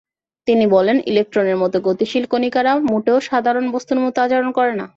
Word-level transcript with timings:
তিনি 0.47 0.65
বলেন, 0.67 0.97
ইলেকট্রনের 1.05 1.57
মতো 1.57 1.77
গতিশীল 1.87 2.23
কণিকারা 2.25 2.71
মোটেও 2.91 3.17
সাধারণ 3.29 3.65
বস্তুর 3.71 3.99
মতো 4.05 4.17
আচরণ 4.21 4.49
করে 4.51 4.73
না। 4.73 4.85